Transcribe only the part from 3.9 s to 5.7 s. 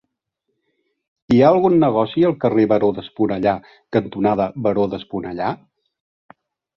cantonada Baró d'Esponellà?